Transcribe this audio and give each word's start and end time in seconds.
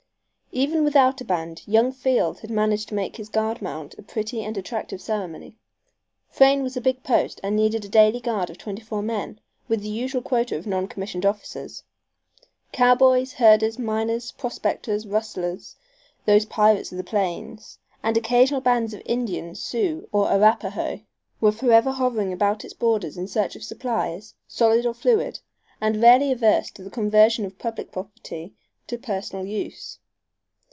Even 0.53 0.83
without 0.83 1.21
a 1.21 1.23
band 1.23 1.61
young 1.65 1.93
Field 1.93 2.41
had 2.41 2.49
managed 2.49 2.89
to 2.89 2.93
make 2.93 3.15
his 3.15 3.29
guard 3.29 3.61
mount 3.61 3.95
a 3.97 4.01
pretty 4.01 4.43
and 4.43 4.57
attractive 4.57 4.99
ceremony. 5.01 5.55
Frayne 6.29 6.61
was 6.61 6.75
a 6.75 6.81
big 6.81 7.03
post 7.03 7.39
and 7.41 7.55
needed 7.55 7.85
a 7.85 7.87
daily 7.87 8.19
guard 8.19 8.49
of 8.49 8.57
twenty 8.57 8.81
four 8.81 9.01
men, 9.01 9.39
with 9.69 9.79
the 9.81 9.87
usual 9.87 10.21
quota 10.21 10.57
of 10.57 10.67
non 10.67 10.89
commissioned 10.89 11.25
officers. 11.25 11.83
Cowboys, 12.73 13.31
herders, 13.31 13.79
miners, 13.79 14.33
prospectors, 14.33 15.07
rustlers 15.07 15.77
(those 16.25 16.43
pirates 16.45 16.91
of 16.91 16.97
the 16.97 17.03
plains) 17.05 17.79
and 18.03 18.17
occasional 18.17 18.59
bands 18.59 18.93
of 18.93 19.01
Indians, 19.05 19.61
Sioux 19.61 20.09
or 20.11 20.29
Arapahoe, 20.29 20.99
were 21.39 21.53
forever 21.53 21.91
hovering 21.91 22.33
about 22.33 22.65
its 22.65 22.73
borders 22.73 23.15
in 23.17 23.25
search 23.25 23.55
of 23.55 23.63
supplies, 23.63 24.35
solid 24.49 24.85
or 24.85 24.93
fluid, 24.93 25.39
and 25.79 26.01
rarely 26.01 26.29
averse 26.29 26.69
to 26.71 26.83
the 26.83 26.89
conversion 26.89 27.45
of 27.45 27.57
public 27.57 27.89
property 27.89 28.53
to 28.85 28.97
personal 28.97 29.45
use. 29.45 29.99